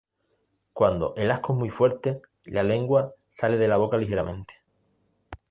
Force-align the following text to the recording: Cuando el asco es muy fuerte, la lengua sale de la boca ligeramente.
Cuando 0.73 1.13
el 1.15 1.29
asco 1.29 1.53
es 1.53 1.59
muy 1.59 1.69
fuerte, 1.69 2.23
la 2.45 2.63
lengua 2.63 3.13
sale 3.29 3.57
de 3.59 3.67
la 3.67 3.77
boca 3.77 3.97
ligeramente. 3.97 4.63